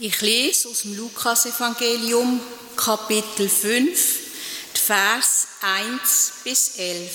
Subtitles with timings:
[0.00, 2.40] Ich lese aus dem Lukasevangelium
[2.74, 3.96] Kapitel 5,
[4.74, 7.10] Vers 1 bis 11.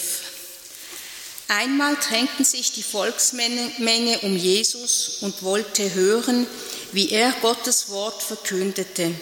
[1.49, 6.47] Einmal drängten sich die Volksmenge um Jesus und wollte hören,
[6.93, 9.13] wie er Gottes Wort verkündete.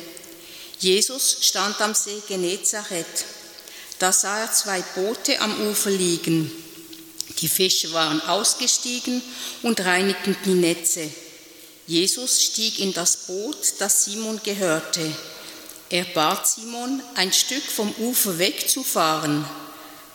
[0.77, 3.25] Jesus stand am See Genezareth.
[3.97, 6.51] Da sah er zwei Boote am Ufer liegen.
[7.39, 9.19] Die Fische waren ausgestiegen
[9.63, 11.09] und reinigten die Netze.
[11.87, 15.09] Jesus stieg in das Boot, das Simon gehörte.
[15.89, 19.45] Er bat Simon, ein Stück vom Ufer wegzufahren.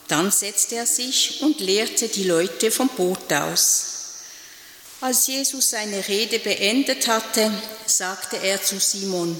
[0.07, 3.87] Dann setzte er sich und lehrte die Leute vom Boot aus.
[5.01, 7.51] Als Jesus seine Rede beendet hatte,
[7.87, 9.35] sagte er zu Simon,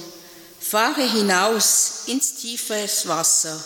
[0.59, 3.63] Fahre hinaus ins tiefe Wasser.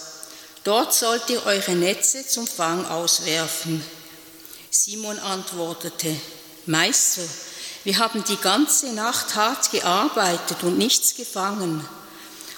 [0.65, 3.81] Dort sollt ihr eure Netze zum Fang auswerfen.
[4.69, 6.13] Simon antwortete,
[6.65, 7.23] Meister,
[7.87, 11.87] wir haben die ganze Nacht hart gearbeitet und nichts gefangen.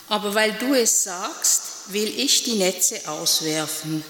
[0.07, 4.03] Aber weil du es sagst, will ich die Netze auswerfen.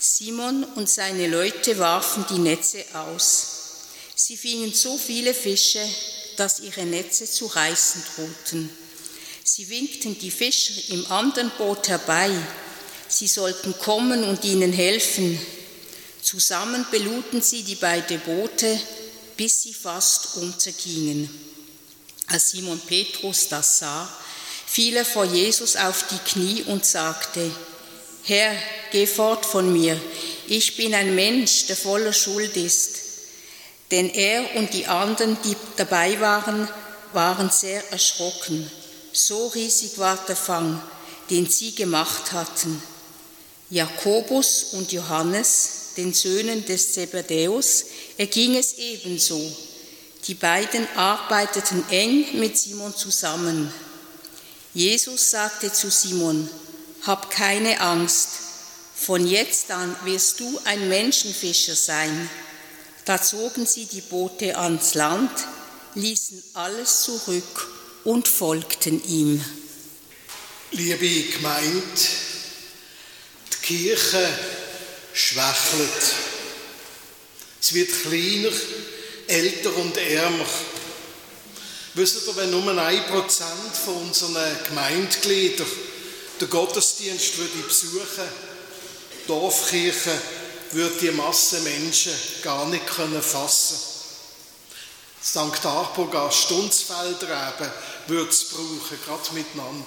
[0.00, 3.46] Simon und seine Leute warfen die Netze aus.
[4.16, 5.88] Sie fingen so viele Fische,
[6.36, 8.70] dass ihre Netze zu reißen drohten.
[9.44, 12.32] Sie winkten die Fischer im anderen Boot herbei.
[13.06, 15.38] Sie sollten kommen und ihnen helfen.
[16.20, 18.80] Zusammen beluden sie die beiden Boote
[19.36, 21.28] bis sie fast untergingen.
[22.28, 24.08] Als Simon Petrus das sah,
[24.66, 27.50] fiel er vor Jesus auf die Knie und sagte,
[28.24, 28.56] Herr,
[28.90, 30.00] geh fort von mir,
[30.46, 33.00] ich bin ein Mensch, der voller Schuld ist.
[33.90, 36.68] Denn er und die anderen, die dabei waren,
[37.12, 38.70] waren sehr erschrocken.
[39.12, 40.82] So riesig war der Fang,
[41.30, 42.82] den sie gemacht hatten.
[43.70, 47.86] Jakobus und Johannes, den Söhnen des Zebedäus,
[48.18, 49.40] erging es ebenso.
[50.26, 53.72] Die beiden arbeiteten eng mit Simon zusammen.
[54.72, 56.48] Jesus sagte zu Simon,
[57.02, 58.28] Hab keine Angst,
[58.94, 62.30] von jetzt an wirst du ein Menschenfischer sein.
[63.04, 65.30] Da zogen sie die Boote ans Land,
[65.94, 67.68] ließen alles zurück
[68.04, 69.44] und folgten ihm.
[70.70, 71.82] Liebe Gemeinde,
[73.52, 74.28] die Kirche
[75.14, 76.14] schwächelt.
[77.60, 78.54] Es wird kleiner,
[79.28, 80.46] älter und ärmer.
[81.94, 84.36] Wisst ihr, wenn nur ein Prozent von unseren
[84.68, 85.66] Gemeindegliedern
[86.40, 88.28] den Gottesdienst würde besuchen,
[89.28, 90.20] Dorfkirche,
[90.72, 93.78] würde die Masse Menschen gar nicht können fassen.
[95.22, 95.64] St.
[95.64, 97.70] Arburg Stundsfelder eben
[98.08, 99.86] würde es brauchen, gerade miteinander.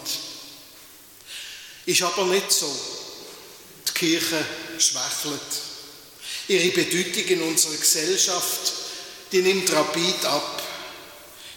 [1.86, 2.74] Ist aber nicht so.
[3.88, 4.44] Die Kirche
[4.80, 5.42] schwächelt.
[6.48, 8.74] Ihre Bedeutung in unserer Gesellschaft,
[9.32, 10.64] die nimmt rapid ab.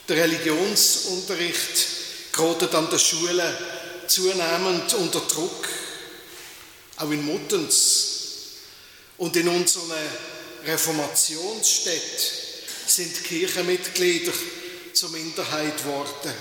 [0.08, 1.86] Der Religionsunterricht
[2.32, 3.58] gerät an der Schule
[4.08, 5.68] zunehmend unter Druck,
[6.96, 8.06] auch in Muttens.
[9.18, 9.92] Und in unseren
[10.64, 12.26] Reformationsstädten
[12.86, 14.32] sind Kirchenmitglieder
[14.92, 16.34] zur Minderheit geworden.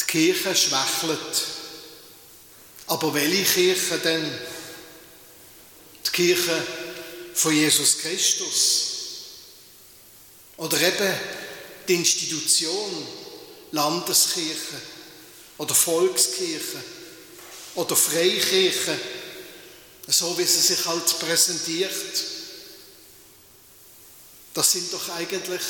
[0.00, 1.46] Die Kirche schwächelt.
[2.88, 4.30] Aber welche Kirche denn?
[6.08, 6.66] Die Kirche
[7.34, 8.84] von Jesus Christus.
[10.56, 11.14] Oder eben
[11.86, 13.06] die Institution
[13.72, 14.80] Landeskirche
[15.58, 16.82] oder Volkskirche
[17.74, 18.98] oder Freikirche,
[20.06, 21.92] so wie sie sich halt präsentiert.
[24.54, 25.62] Das sind doch eigentlich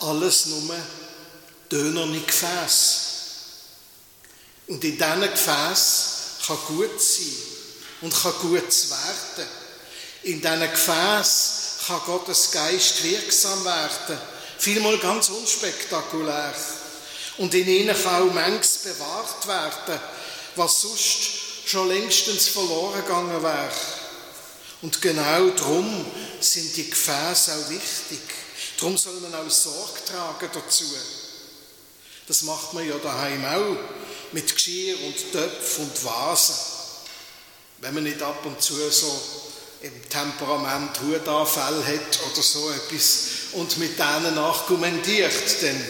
[0.00, 0.76] alles nur
[1.70, 2.98] dönerne Gefäße.
[4.66, 7.32] Und in diesen Gefäßen kann gut sein
[8.02, 9.48] und kann gut werden.
[10.22, 14.18] In diesen Gefäßen kann Gottes Geist wirksam werden.
[14.58, 16.54] Vielmal ganz unspektakulär.
[17.38, 20.00] Und in ihnen kann auch manches bewahrt werden,
[20.56, 21.20] was sonst
[21.66, 23.70] schon längstens verloren gegangen wäre.
[24.82, 26.06] Und genau darum
[26.40, 28.20] sind die Gefäße auch wichtig.
[28.78, 30.84] Darum soll man auch Sorge tragen dazu.
[32.26, 33.76] Das macht man ja daheim auch
[34.32, 36.54] mit Geschirr und Töpfen und Vasen.
[37.78, 39.20] Wenn man nicht ab und zu so
[39.82, 45.84] im Temperament Hutanfall hat oder so etwas und mit denen argumentiert, denn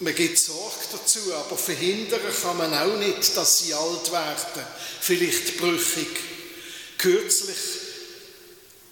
[0.00, 4.66] man gibt Sorge dazu, aber verhindern kann man auch nicht, dass sie alt werden,
[5.00, 6.08] vielleicht brüchig.
[6.98, 7.56] Kürzlich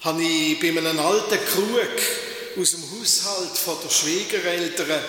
[0.03, 5.01] habe ich bei einem alten Krug aus dem Haushalt von der Schwiegereltern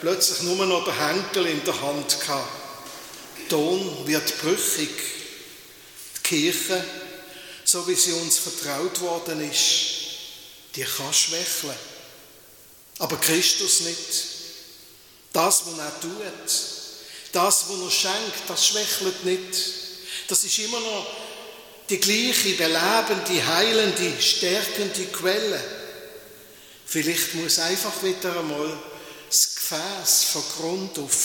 [0.00, 2.48] plötzlich nur noch der Henkel in der Hand gehabt.
[3.48, 4.90] Ton wird brüchig.
[6.16, 6.84] Die Kirche,
[7.72, 9.62] so wie sie uns vertraut worden ist,
[10.76, 11.74] die kann schwächeln.
[12.98, 14.24] Aber Christus nicht.
[15.32, 16.50] Das, was er tut,
[17.32, 19.56] das, was er schenkt, das schwächelt nicht.
[20.28, 21.06] Das ist immer noch
[21.88, 25.64] die gleiche belebende, heilende, stärkende Quelle.
[26.84, 28.78] Vielleicht muss einfach wieder einmal
[29.30, 31.16] das Gefäß von Grund auf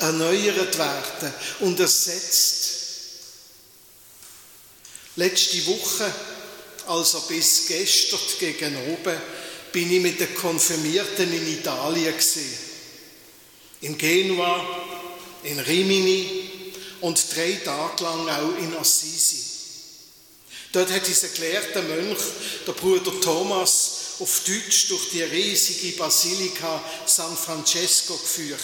[0.00, 2.63] erneuert werden und ersetzt.
[5.16, 6.12] Letzte Woche,
[6.86, 9.16] also bis gestern gegen oben,
[9.72, 12.58] bin ich mit den Konfirmierten in Italien gesehen.
[13.82, 14.64] In Genua,
[15.44, 19.44] in Rimini und drei Tage lang auch in Assisi.
[20.72, 22.18] Dort hat dieser gelehrte Mönch,
[22.66, 28.58] der Bruder Thomas, auf Deutsch durch die riesige Basilika San Francesco geführt.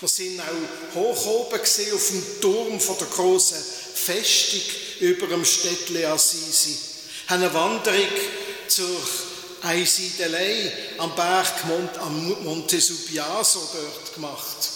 [0.00, 3.58] Wir sind auch hoch oben gesehen auf dem Turm von der großen
[3.94, 4.62] Festung
[5.00, 6.74] über dem Städtle Assisi.
[7.26, 8.08] Haben eine Wanderung
[8.66, 8.96] zur
[9.60, 14.70] Einsiedelei am Berg Mont, am Monte Subiaso dort gemacht.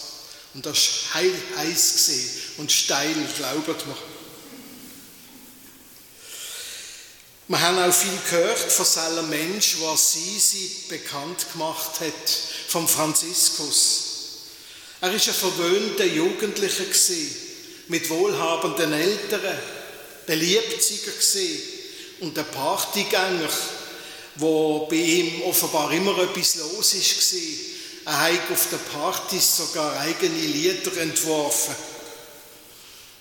[0.53, 3.97] Und das war heil heiß gesehen und steil, glaubt mir.
[7.49, 12.31] Wir haben auch viel gehört von seinem Mensch, was sie bekannt gemacht hat,
[12.69, 14.04] vom Franziskus.
[15.05, 16.85] Er ist ein verwöhnter Jugendlicher
[17.89, 19.59] mit wohlhabenden Eltern,
[20.25, 21.13] beliebtziger
[22.21, 23.51] und ein Partygänger,
[24.37, 27.35] wo bei ihm offenbar immer etwas los ist
[28.07, 31.75] Er hat auf den Partys sogar eigene Lieder entworfen.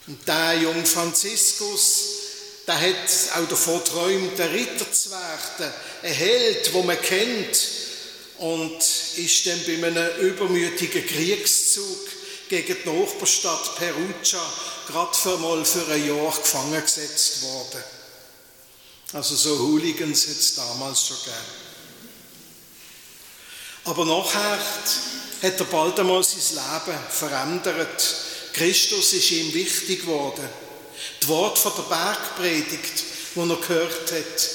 [0.07, 2.03] Und der junge Franziskus
[2.65, 7.59] der hat auch davon träumt, der Ritter zu werden, ein Held, wo man kennt,
[8.43, 8.77] und
[9.15, 12.09] ist dann bei einem übermütigen Kriegszug
[12.49, 14.53] gegen die Nachbarstadt Perugia
[14.85, 17.81] gerade für mal für ein Jahr gefangen gesetzt worden.
[19.13, 21.37] Also so Hooligans hat es damals schon gegeben.
[23.85, 24.59] Aber nachher
[25.41, 28.15] hat er bald einmal sein Leben verändert.
[28.51, 30.49] Christus ist ihm wichtig geworden.
[31.21, 33.03] Das Wort von der Bergpredigt,
[33.35, 34.49] die er gehört hat,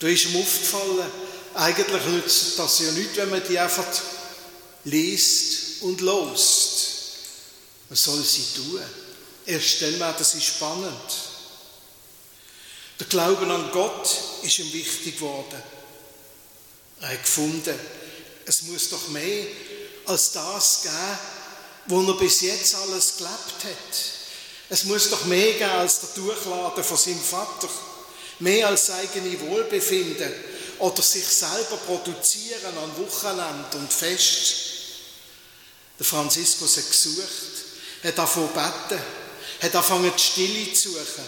[0.00, 1.23] da ist ihm aufgefallen,
[1.54, 3.86] eigentlich nützt das ja nicht, wenn man die einfach
[4.84, 6.86] liest und lost.
[7.88, 8.82] Man soll sie tun.
[9.46, 11.12] Erst dann werden sie spannend.
[12.98, 14.08] Der Glauben an Gott
[14.42, 15.62] ist ihm wichtig geworden.
[17.00, 17.78] Er hat gefunden,
[18.46, 19.46] es muss doch mehr
[20.06, 21.18] als das geben,
[21.86, 23.96] wo er bis jetzt alles gelebt hat.
[24.70, 27.68] Es muss doch mehr geben als der Durchladen von seinem Vater.
[28.38, 30.32] Mehr als eigene Wohlbefinden
[30.78, 34.54] oder sich selber produzieren an Wochenende und Fest.
[35.98, 37.24] Der Franziskus hat gesucht,
[38.02, 39.02] hat angefangen zu beten,
[39.62, 41.24] hat angefangen die Stille zu suchen.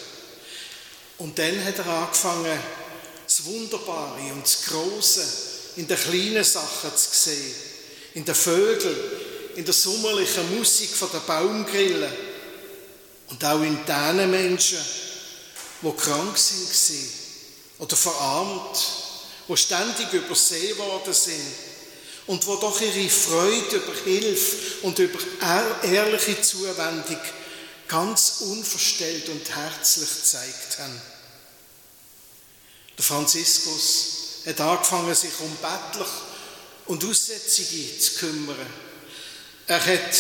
[1.19, 2.59] Und dann hat er angefangen,
[3.27, 5.25] das Wunderbare und das Große
[5.77, 7.55] in den kleinen Sachen zu sehen.
[8.15, 8.97] In den Vögeln,
[9.57, 12.13] in der sommerlichen Musik den Baumgrillen
[13.29, 14.79] und auch in den Menschen,
[15.83, 17.11] die krank sind
[17.79, 19.06] oder verarmt,
[19.49, 21.55] die ständig übersehen worden sind
[22.27, 25.19] und wo doch ihre Freude über Hilfe und über
[25.83, 27.21] ehrliche Zuwendung
[27.89, 31.01] ganz unverstellt und herzlich gezeigt haben.
[32.99, 34.07] Der Franziskus
[34.47, 36.09] hat angefangen, sich um Bettler
[36.87, 38.67] und Aussätzige zu kümmern.
[39.67, 40.17] Er hat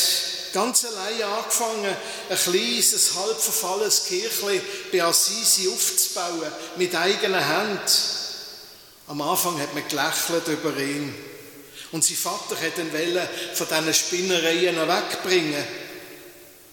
[0.52, 1.96] ganz allein angefangen,
[2.28, 4.60] ein kleines, halb verfallenes Kirchli
[4.92, 8.15] bei Assisi aufzubauen, mit eigenen Händen.
[9.08, 11.14] Am Anfang hat man gelächelt über ihn.
[11.92, 12.90] Und sein Vater hat ihn
[13.54, 15.64] von diesen Spinnereien wegbringen.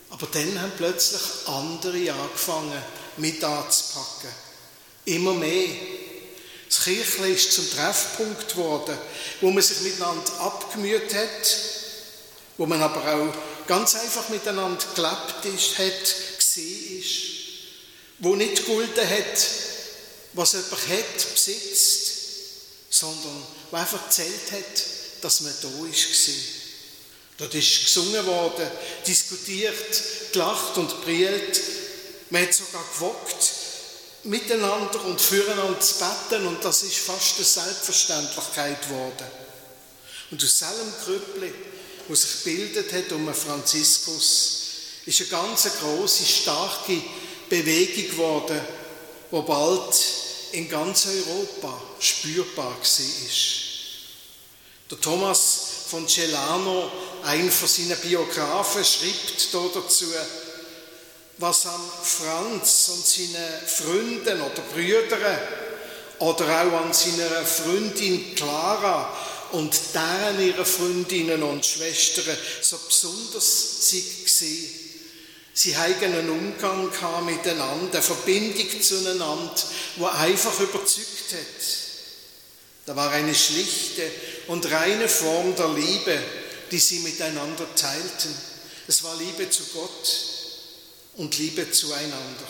[0.09, 2.81] Aber dann haben plötzlich andere angefangen,
[3.17, 4.29] mit anzupacken.
[5.05, 5.69] Immer mehr.
[6.67, 8.97] Das Kirchli ist zum Treffpunkt geworden,
[9.41, 11.57] wo man sich miteinander abgemüht hat,
[12.57, 17.21] wo man aber auch ganz einfach miteinander gelebt ist, hat, gesehen ist,
[18.19, 19.47] wo nicht gegolten hat,
[20.33, 22.02] was jemand hat, besitzt,
[22.93, 24.85] sondern wo einfach erzählt hat,
[25.21, 25.87] dass man da war.
[27.37, 28.67] Dort ist gesungen worden,
[29.07, 31.61] diskutiert, gelacht und brillt.
[32.29, 33.51] Man hat sogar gewogt,
[34.23, 39.27] miteinander und füreinander zu beten und das ist fast eine Selbstverständlichkeit geworden.
[40.31, 41.53] Und aus diesem Krüppli
[42.07, 44.59] die sich gebildet hat um Franziskus,
[45.05, 47.01] ist eine ganz große, starke
[47.49, 48.59] Bewegung geworden,
[49.31, 49.95] die bald
[50.53, 52.77] in ganz Europa spürbar war.
[54.91, 56.91] Der Thomas von Celano,
[57.23, 60.05] ein von seinen Biografen, schreibt dazu,
[61.39, 65.37] was an Franz und seinen Freunden oder Brüdern
[66.19, 69.11] oder auch an seiner Freundin Clara
[69.53, 74.82] und deren ihre Freundinnen und Schwestern so besonders sie gesehen.
[75.53, 76.89] Sie hatten einen Umgang
[77.25, 79.53] miteinander, eine Verbindung zueinander,
[79.97, 81.83] wo einfach überzeugt hat.
[82.85, 84.09] Da war eine schlichte
[84.47, 86.21] und reine Form der Liebe,
[86.71, 88.35] die sie miteinander teilten.
[88.87, 90.09] Es war Liebe zu Gott
[91.15, 92.47] und Liebe zueinander.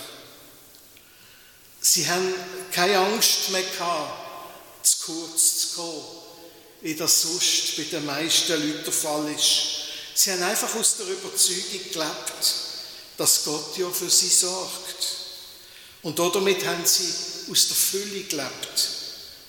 [1.81, 2.33] Sie haben
[2.71, 6.05] keine Angst mehr gehabt, zu kurz zu kommen,
[6.81, 9.83] wie das sonst bei den meisten Leuten der Fall ist.
[10.15, 12.53] Sie haben einfach aus der Überzeugung gelebt,
[13.23, 15.07] dass Gott ja für sie sorgt.
[16.01, 17.07] Und damit haben sie
[17.49, 18.89] aus der Fülle gelebt,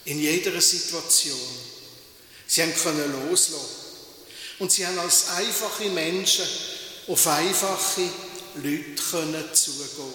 [0.04, 1.36] in jeder Situation.
[2.46, 3.64] Sie haben können loslassen.
[4.60, 6.44] Und sie haben als einfache Menschen
[7.08, 8.08] auf einfache
[8.62, 10.12] Leute können zugehen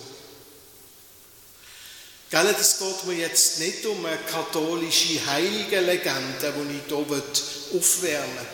[2.30, 8.48] Gell, es geht mir jetzt nicht um eine katholische Heiligenlegende, die ich hier aufwärmen will.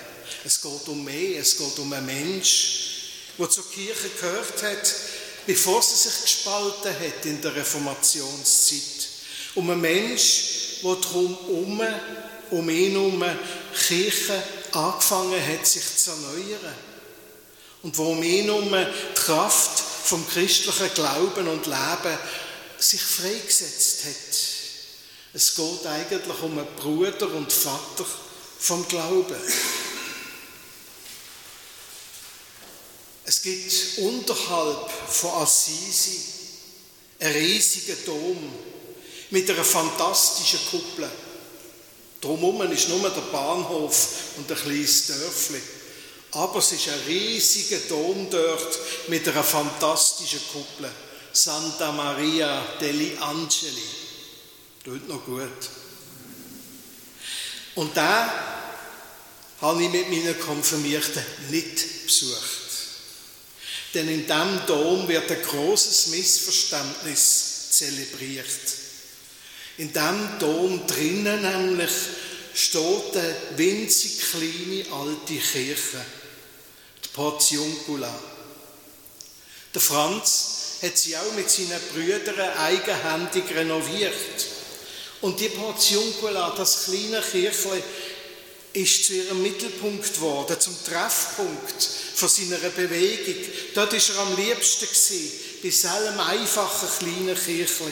[0.45, 2.94] Es geht um mehr, es geht um einen Mensch,
[3.37, 4.95] der zur Kirche gehört hat,
[5.45, 9.07] bevor sie sich gespalten hat in der Reformationszeit.
[9.55, 11.81] Um einen Mensch, der darum um,
[12.51, 13.23] um ihn herum
[13.87, 16.75] Kirche angefangen hat, sich zu erneuern.
[17.83, 22.17] Und wo um ihn herum die Kraft vom christlichen Glauben und Leben
[22.77, 24.37] sich freigesetzt hat.
[25.33, 28.05] Es geht eigentlich um einen Bruder und Vater
[28.59, 29.35] vom Glauben.
[33.27, 36.19] Es gibt unterhalb von Assisi
[37.19, 38.37] einen riesigen Dom
[39.31, 41.09] mit einer fantastischen Kuppel.
[42.21, 45.61] Drumherum ist nur der Bahnhof und ein kleines Dörfli.
[46.33, 50.91] Aber es ist ein riesiger Dom dort mit einer fantastischen Kuppel.
[51.33, 53.89] Santa Maria degli Angeli.
[54.83, 55.69] Tut noch gut.
[57.73, 58.31] Und da
[59.61, 62.64] habe ich mit meinen Konfirmierten nicht besucht.
[63.95, 68.45] Denn in diesem Dom wird ein großes Missverständnis zelebriert.
[69.77, 71.91] In diesem Dom drinnen nämlich
[72.53, 76.05] steht eine winzig kleine alte Kirche,
[77.03, 78.13] die Portiuncula.
[79.73, 84.13] Der Franz hat sie auch mit seinen Brüdern eigenhändig renoviert.
[85.21, 87.81] Und die Portiuncula, das kleine Kirchle,
[88.75, 93.43] ist zu ihrem Mittelpunkt geworden, zum Treffpunkt von seiner Bewegung.
[93.73, 95.31] Dort ist er am liebsten gewesen,
[95.63, 97.91] bei seinem einfachen kleinen Kirchle.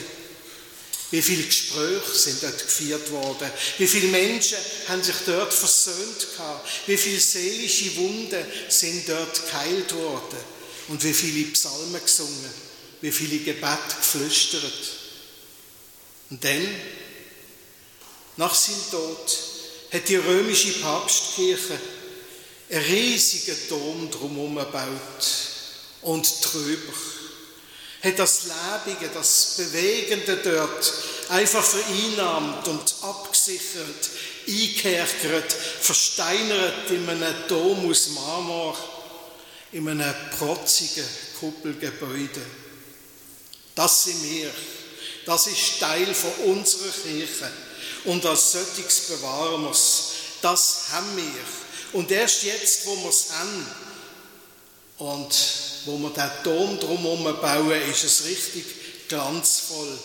[1.10, 3.50] Wie viele Gespräche sind dort geführt worden?
[3.78, 6.68] Wie viele Menschen haben sich dort versöhnt gehabt?
[6.86, 10.38] Wie viele seelische Wunden sind dort geheilt worden?
[10.88, 12.50] Und wie viele Psalmen gesungen?
[13.04, 14.72] wie viele Gebete geflüstert.
[16.30, 16.66] Und dann,
[18.38, 19.38] nach seinem Tod,
[19.94, 21.78] hat die römische Papstkirche
[22.68, 24.88] einen riesigen Dom drumherum gebaut
[26.02, 26.92] und drüber.
[28.02, 30.92] Hat das Lebige, das Bewegende dort
[31.28, 34.10] einfach vereinnahmt und abgesichert,
[34.48, 38.76] eingekerkert, versteinert in einem Dom aus Marmor,
[39.70, 41.06] in einem protzigen
[41.38, 42.42] Kuppelgebäude.
[43.76, 44.50] Das sind wir.
[45.24, 47.50] Das ist Teil von unserer Kirche.
[48.04, 50.10] Und als solches bewahren wir es.
[50.42, 51.98] Das haben wir.
[51.98, 53.66] Und erst jetzt, wo wir es haben
[54.98, 55.34] und
[55.86, 58.64] wo wir den Dom drumherum bauen, ist es richtig
[59.08, 59.98] glanzvoll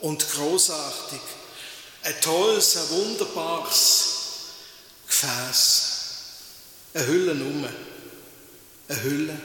[0.00, 1.20] und großartig.
[2.02, 4.04] Ein tolles, ein wunderbares
[5.06, 5.82] Gefäß.
[6.94, 7.66] Eine Hülle um.
[8.88, 9.40] Eine Hülle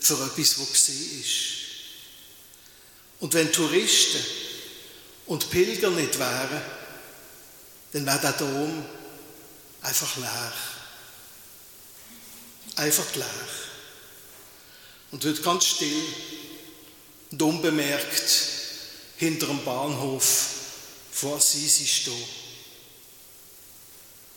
[0.00, 1.60] für etwas, was gesehen ist.
[3.20, 4.24] Und wenn Touristen
[5.26, 6.62] und Pilger nicht wären,
[7.92, 8.84] dann wäre der Dom
[9.82, 10.52] einfach leer.
[12.76, 13.48] Einfach leer.
[15.10, 16.04] Und wird ganz still
[17.32, 18.48] und unbemerkt
[19.16, 20.46] hinter dem Bahnhof
[21.12, 22.24] vor Assisi stehen.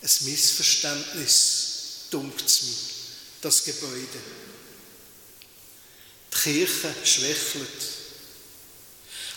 [0.02, 2.76] Ein Missverständnis, dunkt es mir,
[3.40, 4.20] das Gebäude.
[6.32, 7.68] Die Kirche schwächelt.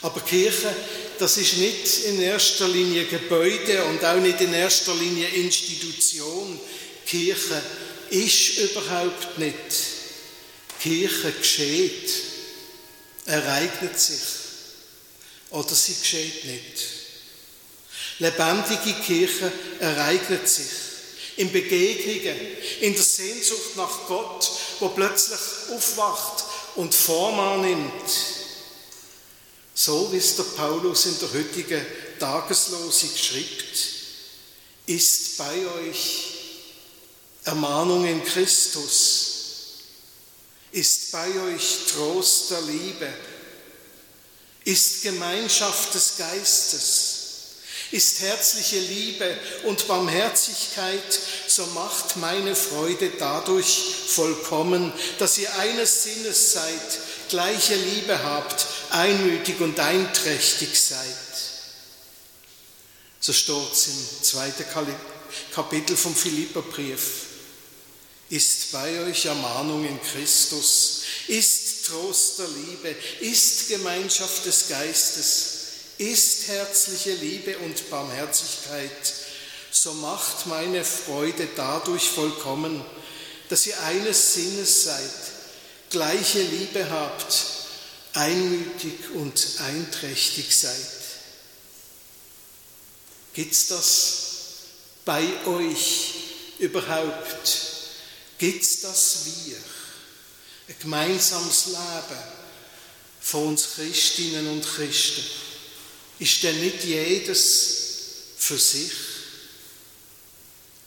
[0.01, 0.75] Aber Kirche,
[1.19, 6.59] das ist nicht in erster Linie Gebäude und auch nicht in erster Linie Institution.
[7.05, 7.61] Kirche
[8.09, 9.57] ist überhaupt nicht.
[10.79, 12.11] Kirche geschieht,
[13.25, 14.21] ereignet sich
[15.49, 16.85] oder sie geschieht nicht.
[18.19, 20.67] Lebendige Kirche ereignet sich
[21.37, 22.35] in Begegnungen,
[22.81, 25.39] in der Sehnsucht nach Gott, wo plötzlich
[25.71, 26.43] aufwacht
[26.75, 28.36] und Form annimmt
[29.79, 31.85] so wie es der Paulus in der heutigen
[32.19, 33.77] Tageslosung schreibt,
[34.87, 36.33] ist bei euch
[37.43, 39.27] Ermahnung in Christus?
[40.71, 43.07] Ist bei euch Trost der Liebe?
[44.63, 47.13] Ist Gemeinschaft des Geistes?
[47.91, 56.53] Ist herzliche Liebe und Barmherzigkeit, so macht meine Freude dadurch vollkommen, dass ihr eines Sinnes
[56.53, 61.07] seid, gleiche Liebe habt, einmütig und einträchtig seid.
[63.19, 63.33] So
[63.73, 64.65] es im zweiten
[65.53, 67.23] Kapitel vom Philipperbrief.
[68.29, 75.57] Ist bei euch Ermahnung in Christus, ist Trost der Liebe, ist Gemeinschaft des Geistes,
[75.97, 79.13] ist herzliche Liebe und Barmherzigkeit,
[79.71, 82.83] so macht meine Freude dadurch vollkommen,
[83.49, 85.11] dass ihr eines Sinnes seid,
[85.89, 87.56] gleiche Liebe habt,
[88.13, 90.75] einmütig und einträchtig seid.
[93.33, 94.17] Gibt's das
[95.05, 96.13] bei euch
[96.59, 97.61] überhaupt?
[98.37, 99.57] Gibt's das wir?
[100.67, 102.23] Ein gemeinsames Leben
[103.21, 105.23] von uns Christinnen und Christen.
[106.19, 107.77] Ist denn nicht jedes
[108.37, 108.91] für sich?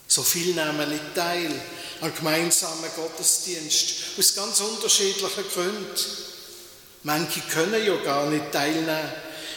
[0.08, 1.52] So viel nehmen nicht teil
[2.00, 5.96] an gemeinsamen Gottesdienst aus ganz unterschiedlichen Gründen.
[7.02, 9.12] Manche können ja gar nicht teilnehmen,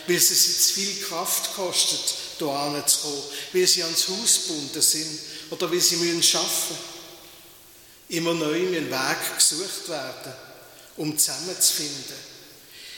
[0.08, 3.24] weil es sie zu viel Kraft kostet, hierher zu kommen,
[3.54, 5.20] weil sie ans Haus gebunden sind
[5.50, 6.94] oder weil sie müssen arbeiten
[8.10, 10.34] Immer neu ein Weg gesucht werden,
[10.98, 12.34] um zusammenzufinden.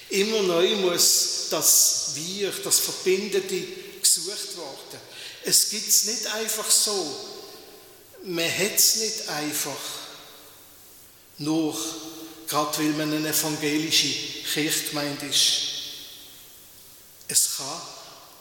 [0.09, 3.63] Immer neu muss das Wir, das Verbindende
[4.01, 4.99] gesucht werden.
[5.43, 7.15] Es gibt es nicht einfach so.
[8.23, 9.79] Man hat es nicht einfach.
[11.37, 11.77] Nur,
[12.47, 14.07] gerade weil man eine evangelische
[14.53, 15.61] Kirchgemeinde ist.
[17.27, 17.81] Es kann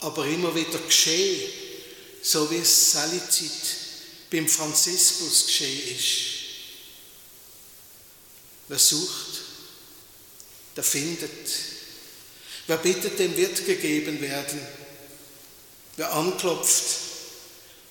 [0.00, 1.50] aber immer wieder geschehen,
[2.22, 3.22] so wie es Zeit
[4.30, 6.34] beim Franziskus geschehen ist.
[8.68, 9.42] Wer sucht,
[10.76, 11.48] der findet.
[12.66, 14.60] Wer bittet, dem wird gegeben werden.
[15.96, 16.84] Wer anklopft,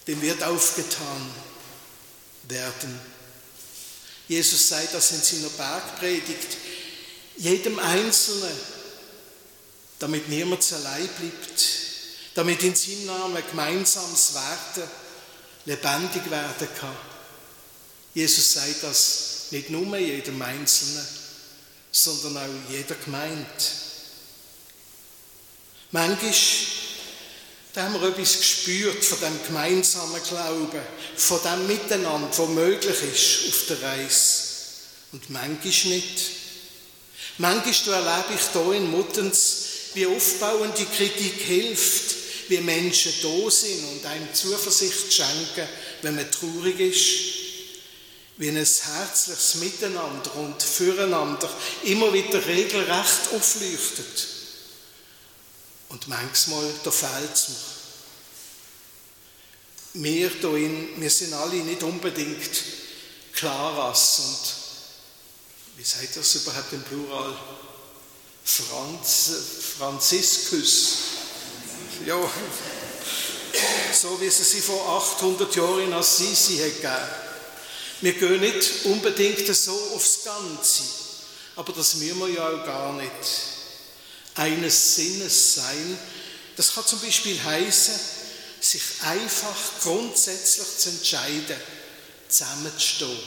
[0.07, 1.31] dem wird aufgetan
[2.43, 3.12] werden.
[4.27, 6.57] Jesus sei das in seiner Bergpredigt.
[7.37, 8.57] Jedem Einzelnen,
[9.99, 11.65] damit niemand allein bleibt,
[12.35, 14.89] damit in seinem Namen gemeinsames Werden
[15.65, 16.95] lebendig werden kann.
[18.13, 21.07] Jesus sei das nicht nur jedem Einzelnen,
[21.91, 23.47] sondern auch jeder Gemeinde.
[25.91, 26.33] Manchmal
[27.73, 30.81] da haben wir etwas gespürt von dem gemeinsamen Glauben,
[31.15, 34.43] von dem Miteinander, was möglich ist auf der Reise.
[35.11, 36.21] Und manchmal nicht.
[37.39, 39.55] Manchmal erlebe ich hier in Muttens,
[39.95, 42.15] wie aufbauende Kritik hilft,
[42.49, 45.67] wie Menschen da sind und einem Zuversicht schenken,
[46.01, 47.43] wenn man traurig ist
[48.37, 51.49] wie ein herzliches Miteinander und Füreinander
[51.83, 54.32] immer wieder regelrecht aufleuchtet.
[55.93, 57.49] Und manchmal, da fehlt es
[59.93, 60.31] mir.
[60.31, 62.49] Wir hier, wir sind alle nicht unbedingt
[63.31, 67.37] Klaras und wie sagt das überhaupt im Plural?
[68.43, 69.33] Franz,
[69.77, 70.93] Franziskus.
[72.07, 72.17] Ja,
[73.93, 77.07] so wie es sie vor 800 Jahren in Assisi gegeben.
[78.01, 80.83] Wir gehen nicht unbedingt so aufs Ganze,
[81.55, 83.52] aber das müssen wir ja auch gar nicht.
[84.35, 85.97] Eines Sinnes sein,
[86.55, 87.99] das kann zum Beispiel heißen,
[88.59, 91.57] sich einfach grundsätzlich zu entscheiden,
[92.29, 93.17] zusammenzustehen.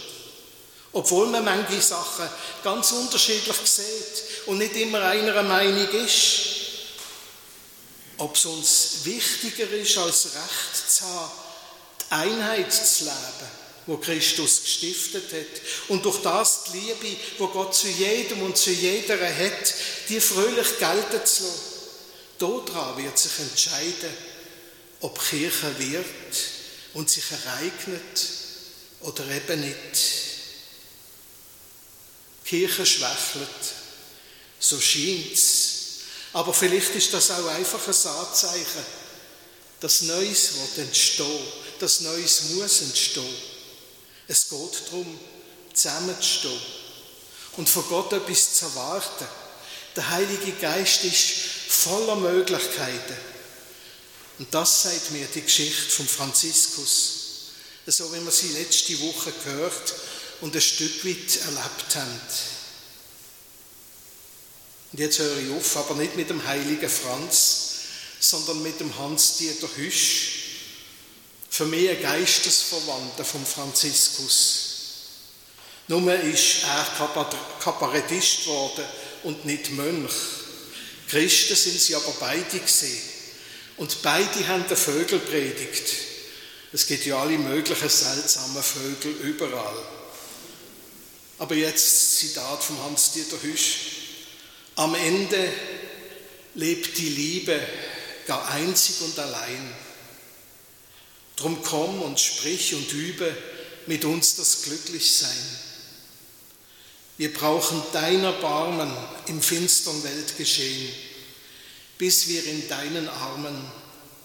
[0.92, 2.28] Obwohl man manche Sachen
[2.64, 6.40] ganz unterschiedlich sieht und nicht immer einer Meinung ist.
[8.18, 11.32] Ob es uns wichtiger ist, als Recht zu haben,
[12.00, 15.62] die Einheit zu leben wo Christus gestiftet hat.
[15.88, 19.74] Und durch das die Liebe, wo Gott zu jedem und zu jeder hat,
[20.08, 21.76] die fröhlich gelten zu lassen.
[22.38, 24.12] Daran wird sich entscheiden,
[25.00, 26.36] ob Kirche wird
[26.94, 28.28] und sich ereignet
[29.00, 30.02] oder eben nicht.
[32.44, 33.48] Kirche schwächelt,
[34.58, 35.72] so scheint's.
[36.32, 38.84] Aber vielleicht ist das auch einfach ein Anzeichen,
[39.80, 41.46] dass Neues entstehen,
[41.78, 43.55] dass Neues muss entstehen.
[44.28, 45.18] Es geht darum,
[45.72, 46.60] zusammenzustehen
[47.56, 49.26] und von Gott etwas zu erwarten.
[49.94, 51.24] Der Heilige Geist ist
[51.68, 53.16] voller Möglichkeiten.
[54.38, 57.12] Und das sagt mir die Geschichte von Franziskus.
[57.86, 59.94] So wie wir sie letzte Woche gehört
[60.40, 62.20] und ein Stück weit erlebt haben.
[64.92, 67.66] Und jetzt höre ich auf, aber nicht mit dem heiligen Franz,
[68.20, 70.35] sondern mit dem Hans-Dieter Hüsch,
[71.56, 74.64] für mich ein Geistesverwandter vom Franziskus.
[75.88, 77.08] Nur ist er
[77.60, 78.84] Kabarettist geworden
[79.22, 80.12] und nicht Mönch.
[81.08, 83.00] Christen sind sie aber beide gesehen.
[83.78, 85.94] Und beide haben den Vögel predigt.
[86.74, 89.82] Es gibt ja alle möglichen seltsamen Vögel überall.
[91.38, 93.76] Aber jetzt Zitat von Hans-Dieter Hüsch.
[94.74, 95.50] Am Ende
[96.54, 97.58] lebt die Liebe
[98.26, 99.85] gar einzig und allein.
[101.36, 103.36] Drum komm und sprich und übe
[103.86, 105.30] mit uns das Glücklichsein.
[107.18, 108.90] Wir brauchen dein Erbarmen
[109.26, 110.92] im finstern Weltgeschehen,
[111.98, 113.70] bis wir in deinen Armen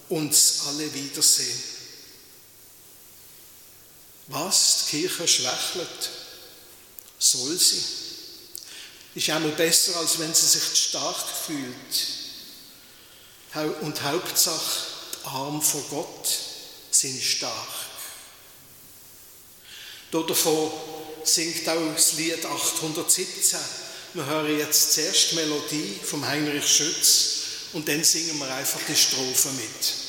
[0.08, 1.62] uns alle wiedersehen.
[4.28, 4.86] Was?
[4.86, 6.10] Die Kirche schwächelt?
[7.18, 7.82] Soll sie?
[9.14, 12.06] Ist einmal besser, als wenn sie sich stark fühlt.
[13.82, 14.86] Und Hauptsache,
[15.24, 16.41] Arme vor Gott
[17.02, 17.68] sind stark.
[20.12, 20.70] Davon
[21.24, 23.58] singt auch das Lied 817.
[24.14, 27.30] Wir hören jetzt zuerst die Melodie vom Heinrich Schütz
[27.72, 30.01] und dann singen wir einfach die Strophe mit.